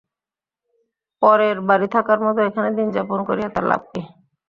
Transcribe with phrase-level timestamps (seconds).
[1.21, 4.01] পরের বাড়ি থাকার মতো এখানে দিনযাপন করিয়া তার লাভ কী?